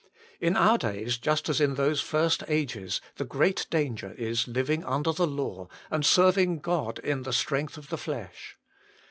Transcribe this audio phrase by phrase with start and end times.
[0.39, 5.11] In our days, just as in those first ages, the great danger is living under
[5.11, 8.57] the law, and serving God in the strength of the flesh.